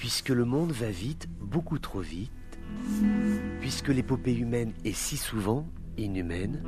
[0.00, 2.32] Puisque le monde va vite, beaucoup trop vite,
[3.60, 6.64] puisque l'épopée humaine est si souvent inhumaine,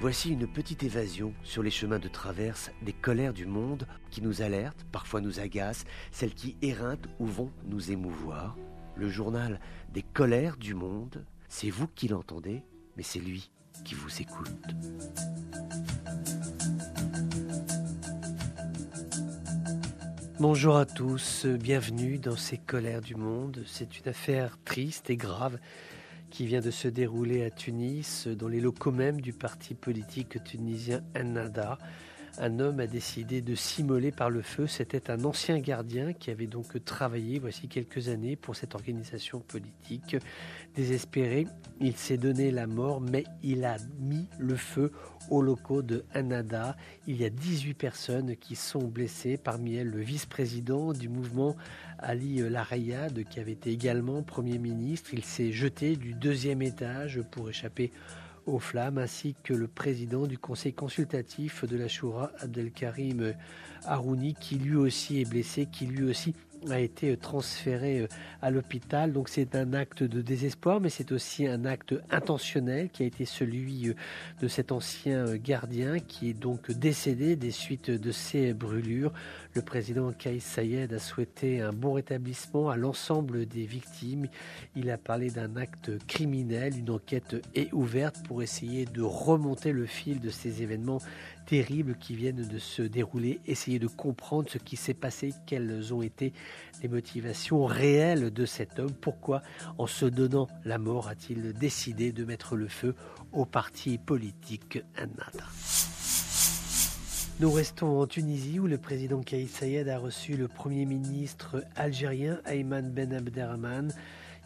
[0.00, 4.42] voici une petite évasion sur les chemins de traverse des colères du monde qui nous
[4.42, 8.56] alertent, parfois nous agacent, celles qui éreintent ou vont nous émouvoir.
[8.94, 9.58] Le journal
[9.92, 12.62] des colères du monde, c'est vous qui l'entendez,
[12.96, 13.50] mais c'est lui
[13.84, 14.54] qui vous écoute.
[20.42, 23.62] Bonjour à tous, bienvenue dans ces colères du monde.
[23.64, 25.56] C'est une affaire triste et grave
[26.30, 31.04] qui vient de se dérouler à Tunis, dans les locaux même du parti politique tunisien
[31.14, 31.78] Ennahda
[32.38, 34.66] un homme a décidé de s'immoler par le feu.
[34.66, 40.16] C'était un ancien gardien qui avait donc travaillé voici quelques années pour cette organisation politique.
[40.74, 41.46] Désespéré,
[41.80, 44.92] il s'est donné la mort, mais il a mis le feu
[45.30, 46.76] aux locaux de Anada.
[47.06, 51.56] Il y a 18 personnes qui sont blessées, parmi elles le vice-président du mouvement
[51.98, 55.10] Ali Larayad, qui avait été également Premier ministre.
[55.12, 57.92] Il s'est jeté du deuxième étage pour échapper
[58.46, 63.34] aux flammes, ainsi que le président du conseil consultatif de la Choura, Abdelkarim
[63.84, 66.34] Harouni, qui lui aussi est blessé, qui lui aussi
[66.70, 68.06] a été transféré euh,
[68.40, 69.12] à l'hôpital.
[69.12, 73.24] Donc c'est un acte de désespoir, mais c'est aussi un acte intentionnel qui a été
[73.24, 73.94] celui euh,
[74.40, 79.12] de cet ancien gardien qui est donc décédé des suites de ces brûlures.
[79.54, 84.28] Le président Kais Sayed a souhaité un bon rétablissement à l'ensemble des victimes.
[84.74, 86.78] Il a parlé d'un acte criminel.
[86.78, 91.02] Une enquête est ouverte pour essayer de remonter le fil de ces événements
[91.46, 96.00] terribles qui viennent de se dérouler, essayer de comprendre ce qui s'est passé, quelles ont
[96.00, 96.32] été
[96.82, 99.42] les motivations réelles de cet homme, pourquoi
[99.76, 102.94] en se donnant la mort a-t-il décidé de mettre le feu
[103.32, 105.44] au parti politique Ennahda.
[107.42, 112.40] Nous restons en Tunisie où le président Kais Sayed a reçu le premier ministre algérien
[112.46, 113.92] Ayman Ben Abderrahman.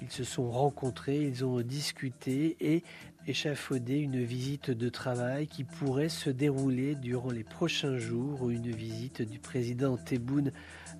[0.00, 2.84] Ils se sont rencontrés, ils ont discuté et
[3.26, 9.22] échafaudé une visite de travail qui pourrait se dérouler durant les prochains jours, une visite
[9.22, 10.52] du président Tebboune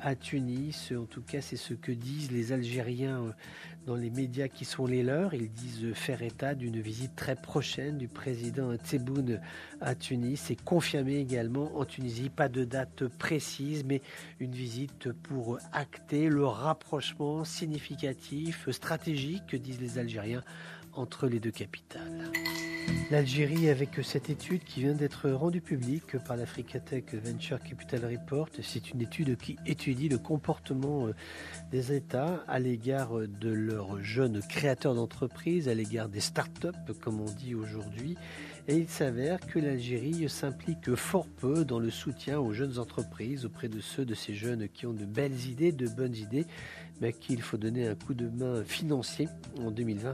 [0.00, 0.92] à Tunis.
[0.96, 3.32] En tout cas, c'est ce que disent les Algériens euh,
[3.86, 5.34] dans les médias qui sont les leurs.
[5.34, 9.40] Ils disent faire état d'une visite très prochaine du président Tebboune
[9.80, 10.40] à Tunis.
[10.40, 14.00] C'est confirmé également en Tunisie, pas de date précise, mais
[14.38, 20.42] une visite pour acter le rapprochement significatif, stratégique, disent les Algériens,
[20.94, 22.30] entre les deux capitales.
[23.10, 28.90] L'Algérie, avec cette étude qui vient d'être rendue publique par l'Africatech Venture Capital Report, c'est
[28.90, 31.14] une étude qui étudie le comportement euh,
[31.70, 37.30] des États à l'égard de leurs jeunes créateurs d'entreprises, à l'égard des start-up, comme on
[37.30, 38.16] dit aujourd'hui.
[38.68, 43.68] Et il s'avère que l'Algérie s'implique fort peu dans le soutien aux jeunes entreprises auprès
[43.68, 46.46] de ceux de ces jeunes qui ont de belles idées, de bonnes idées,
[47.00, 49.28] mais qu'il faut donner un coup de main financier
[49.60, 50.12] en 2020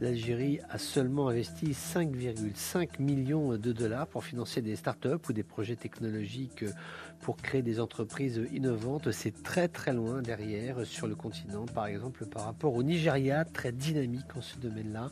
[0.00, 5.76] l'Algérie a seulement investi 5,5 millions de dollars pour financer des startups ou des projets
[5.76, 6.64] technologiques
[7.20, 9.10] pour créer des entreprises innovantes.
[9.10, 13.72] C'est très très loin derrière sur le continent, par exemple par rapport au Nigeria, très
[13.72, 15.10] dynamique en ce domaine-là,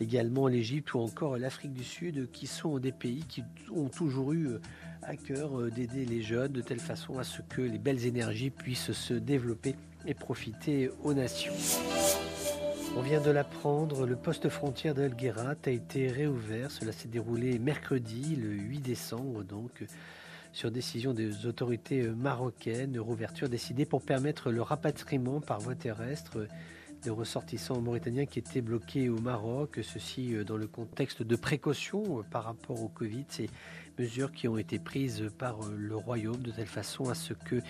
[0.00, 3.42] également l'Égypte ou encore l'Afrique du Sud, qui sont des pays qui
[3.74, 4.58] ont toujours eu
[5.06, 8.92] à cœur d'aider les jeunes de telle façon à ce que les belles énergies puissent
[8.92, 11.54] se développer et profiter aux nations.
[12.96, 16.70] On vient de l'apprendre, le poste frontière de a été réouvert.
[16.70, 19.84] Cela s'est déroulé mercredi, le 8 décembre, donc
[20.52, 22.98] sur décision des autorités marocaines.
[22.98, 26.48] Rouverture décidée pour permettre le rapatriement par voie terrestre
[27.02, 29.78] des ressortissants mauritaniens qui étaient bloqués au Maroc.
[29.82, 33.26] Ceci dans le contexte de précaution par rapport au Covid
[33.98, 37.62] mesures qui ont été prises par euh, le royaume de telle façon à ce qu'il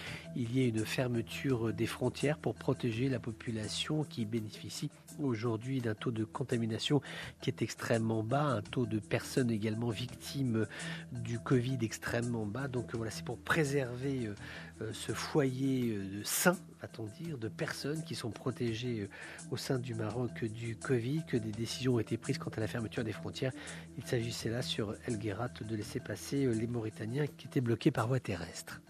[0.53, 6.11] y ait une fermeture des frontières pour protéger la population qui bénéficie aujourd'hui d'un taux
[6.11, 7.01] de contamination
[7.41, 10.67] qui est extrêmement bas, un taux de personnes également victimes
[11.13, 12.69] du Covid extrêmement bas.
[12.69, 14.35] Donc voilà, c'est pour préserver euh,
[14.76, 19.09] euh, ce foyer de sains, va-t-on dire, de personnes qui sont protégées
[19.51, 22.67] au sein du Maroc du Covid, que des décisions ont été prises quant à la
[22.67, 23.53] fermeture des frontières.
[23.99, 27.91] Il s'agissait là sur El Guerat de laisser passer euh, les Mauritaniens qui étaient bloqués
[27.91, 28.81] par voie terrestre.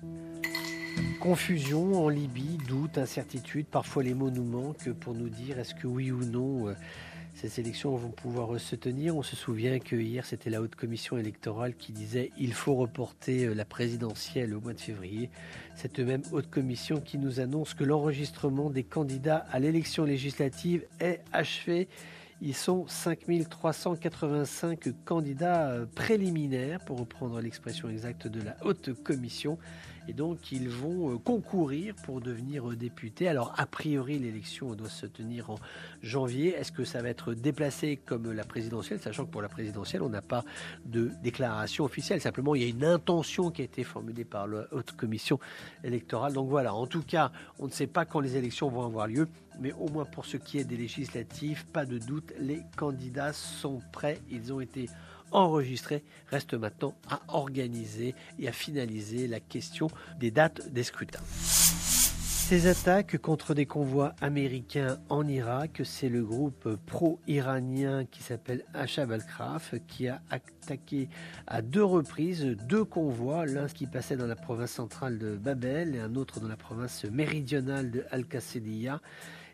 [1.21, 5.87] Confusion en Libye, doute, incertitude, parfois les mots nous manquent pour nous dire est-ce que
[5.87, 6.75] oui ou non euh,
[7.37, 9.15] ces élections vont pouvoir se tenir.
[9.15, 13.45] On se souvient que hier c'était la haute commission électorale qui disait il faut reporter
[13.45, 15.29] euh, la présidentielle au mois de février.
[15.75, 21.21] Cette même haute commission qui nous annonce que l'enregistrement des candidats à l'élection législative est
[21.33, 21.89] achevé
[22.43, 29.59] ils sont 5385 candidats euh, préliminaires, pour reprendre l'expression exacte de la haute commission.
[30.09, 33.29] Et donc ils vont euh, concourir pour devenir euh, députés.
[33.29, 35.59] Alors a priori l'élection doit se tenir en
[36.03, 36.55] janvier.
[36.55, 40.09] Est-ce que ça va être déplacé comme la présidentielle, sachant que pour la présidentielle on
[40.09, 40.45] n'a pas
[40.85, 42.21] de déclaration officielle.
[42.21, 45.39] Simplement il y a une intention qui a été formulée par la haute commission
[45.85, 46.33] électorale.
[46.33, 49.29] Donc voilà, en tout cas on ne sait pas quand les élections vont avoir lieu,
[49.61, 53.81] mais au moins pour ce qui est des législatives, pas de doute, les candidats sont
[53.93, 54.21] prêts.
[54.31, 54.89] Ils ont été
[55.33, 56.03] enregistré.
[56.29, 59.89] Reste maintenant à organiser et à finaliser la question
[60.19, 61.21] des dates des scrutins.
[62.49, 69.11] Ces attaques contre des convois américains en Irak, c'est le groupe pro-iranien qui s'appelle Ashab
[69.11, 70.21] al-Kraf qui a
[70.67, 71.09] attaqué
[71.47, 76.01] à deux reprises deux convois, l'un qui passait dans la province centrale de Babel et
[76.01, 79.01] un autre dans la province méridionale de Al-Qassidiyah.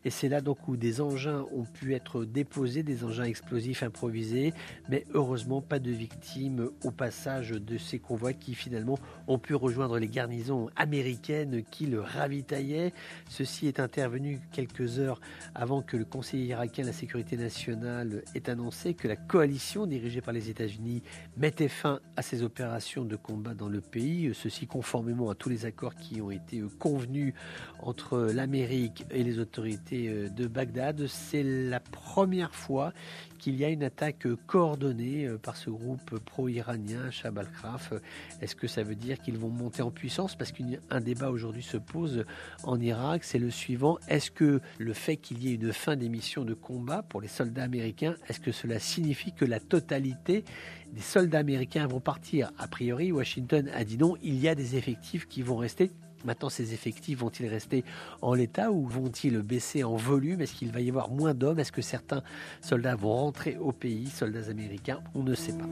[0.05, 4.53] Et c'est là donc où des engins ont pu être déposés, des engins explosifs improvisés,
[4.89, 8.99] mais heureusement pas de victimes au passage de ces convois qui finalement
[9.29, 12.93] ont pu rejoindre les garnisons américaines qui le ravitaillaient.
[13.29, 15.21] Ceci est intervenu quelques heures
[15.55, 20.21] avant que le Conseil irakien de la sécurité nationale ait annoncé que la coalition dirigée
[20.21, 21.02] par les États-Unis
[21.37, 25.67] mettait fin à ces opérations de combat dans le pays, ceci conformément à tous les
[25.67, 27.35] accords qui ont été convenus
[27.81, 31.07] entre l'Amérique et les autorités euh, de Bagdad.
[31.07, 32.93] C'est la première fois
[33.39, 37.93] qu'il y a une attaque coordonnée euh, par ce groupe pro-iranien, Shab al-Kraf.
[38.41, 40.37] Est-ce que ça veut dire qu'ils vont monter en puissance?
[40.37, 42.25] Parce qu'un débat aujourd'hui se pose
[42.63, 43.99] en Irak, c'est le suivant.
[44.09, 47.29] Est-ce que le fait qu'il y ait une fin des missions de combat pour les
[47.29, 50.45] soldats américains, est-ce que cela signifie que la totalité
[50.93, 54.77] des soldats américains vont partir A priori, Washington a dit non, il y a des
[54.77, 55.91] effectifs qui vont rester.
[56.25, 57.85] Maintenant, ces effectifs vont-ils rester
[58.21, 60.41] en l'état ou vont-ils baisser en volume?
[60.41, 61.59] Est-ce qu'il va y avoir moins d'hommes?
[61.59, 62.23] Est-ce que certains
[62.61, 65.67] soldats vont rentrer au pays, soldats américains On ne sait pas.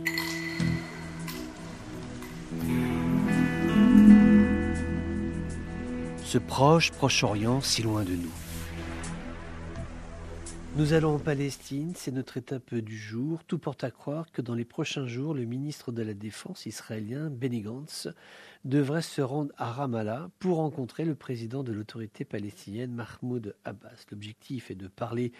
[6.24, 8.49] Ce proche Proche-Orient si loin de nous.
[10.76, 13.42] Nous allons en Palestine, c'est notre étape du jour.
[13.42, 17.28] Tout porte à croire que dans les prochains jours, le ministre de la Défense israélien,
[17.28, 18.06] Benny Gantz,
[18.64, 24.04] devrait se rendre à Ramallah pour rencontrer le président de l'autorité palestinienne, Mahmoud Abbas.
[24.10, 25.32] L'objectif est de parler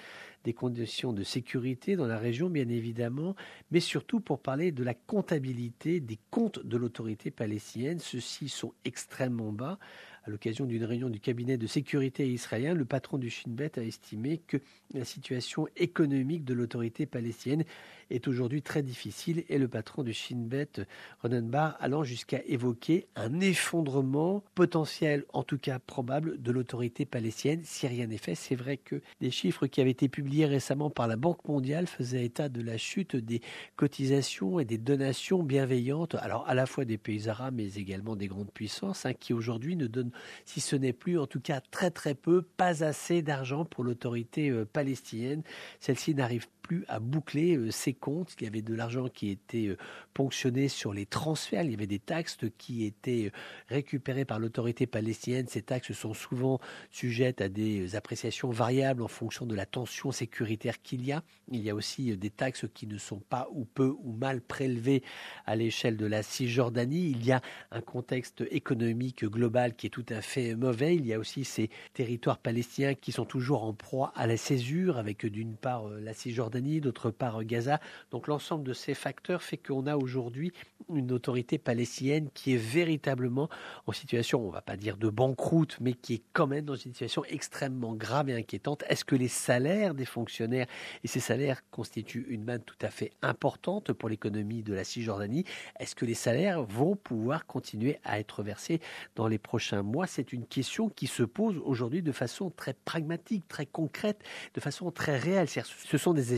[0.45, 3.37] des conditions de sécurité dans la région, bien évidemment,
[3.71, 7.99] mais surtout pour parler de la comptabilité des comptes de l'autorité palestinienne.
[7.99, 9.79] Ceux-ci sont extrêmement bas.
[10.25, 13.83] À l'occasion d'une réunion du cabinet de sécurité israélien, le patron du Shin Bet a
[13.83, 14.59] estimé que
[14.93, 17.65] la situation économique de l'autorité palestinienne
[18.11, 20.85] est aujourd'hui très difficile et le patron du Shin Bet,
[21.23, 27.63] Ronan Bar, allant jusqu'à évoquer un effondrement potentiel, en tout cas probable, de l'autorité palestinienne
[27.65, 28.35] si rien n'est fait.
[28.35, 32.25] C'est vrai que des chiffres qui avaient été publiés récemment par la Banque mondiale faisaient
[32.25, 33.41] état de la chute des
[33.77, 38.29] cotisations et des donations bienveillantes, alors à la fois des pays arabes mais également des
[38.29, 40.13] grandes puissances, hein, qui aujourd'hui ne donnent,
[40.45, 44.51] si ce n'est plus, en tout cas très très peu, pas assez d'argent pour l'autorité
[44.51, 45.43] euh, palestinienne.
[45.81, 46.47] Celle-ci n'arrive
[46.89, 48.35] à boucler euh, ses comptes.
[48.41, 49.77] Il y avait de l'argent qui était euh,
[50.15, 51.65] ponctionné sur les transferts.
[51.65, 55.47] Il y avait des taxes qui étaient euh, récupérées par l'autorité palestinienne.
[55.49, 56.61] Ces taxes sont souvent
[56.91, 61.23] sujettes à des appréciations variables en fonction de la tension sécuritaire qu'il y a.
[61.49, 65.03] Il y a aussi des taxes qui ne sont pas ou peu ou mal prélevées
[65.47, 67.11] à l'échelle de la Cisjordanie.
[67.11, 67.41] Il y a
[67.71, 70.95] un contexte économique global qui est tout à fait mauvais.
[70.95, 74.99] Il y a aussi ces territoires palestiniens qui sont toujours en proie à la césure
[74.99, 77.81] avec d'une part la Cisjordanie d'autre part Gaza.
[78.11, 80.53] Donc l'ensemble de ces facteurs fait qu'on a aujourd'hui
[80.89, 83.49] une autorité palestinienne qui est véritablement
[83.87, 86.75] en situation, on ne va pas dire de banqueroute, mais qui est quand même dans
[86.75, 88.83] une situation extrêmement grave et inquiétante.
[88.89, 90.67] Est-ce que les salaires des fonctionnaires,
[91.05, 95.45] et ces salaires constituent une manne tout à fait importante pour l'économie de la Cisjordanie,
[95.79, 98.81] est-ce que les salaires vont pouvoir continuer à être versés
[99.15, 100.07] dans les prochains mois?
[100.07, 104.23] C'est une question qui se pose aujourd'hui de façon très pragmatique, très concrète,
[104.55, 105.49] de façon très réelle.
[105.49, 106.35] Ce sont des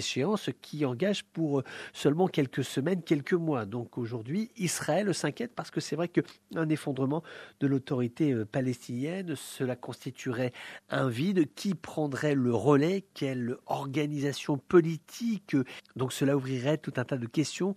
[0.61, 3.65] qui engagent pour euh, seulement quelques semaines, quelques mois.
[3.65, 7.23] Donc aujourd'hui, Israël s'inquiète parce que c'est vrai qu'un effondrement
[7.61, 10.53] de l'autorité euh, palestinienne, cela constituerait
[10.91, 11.53] un vide.
[11.55, 13.05] Qui prendrait le relais?
[13.15, 15.57] Quelle organisation politique?
[15.97, 17.75] Donc cela ouvrirait tout un tas de questions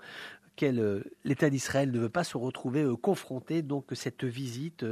[0.64, 3.62] euh, l'État d'Israël ne veut pas se retrouver confronté.
[3.62, 4.86] Donc cette visite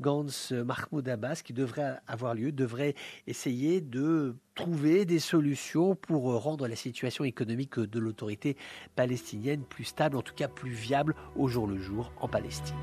[0.00, 2.94] Gans Mahmoud Abbas, qui devrait avoir lieu, devrait
[3.26, 8.56] essayer de trouver des solutions pour rendre la situation économique de l'autorité
[8.94, 12.76] palestinienne plus stable, en tout cas plus viable au jour le jour en Palestine.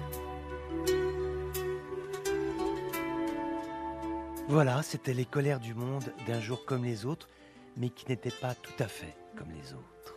[4.47, 7.29] Voilà, c'était les colères du monde d'un jour comme les autres,
[7.77, 10.15] mais qui n'étaient pas tout à fait comme les autres.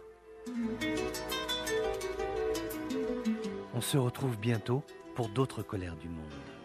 [3.75, 4.83] On se retrouve bientôt
[5.15, 6.58] pour d'autres colères du monde.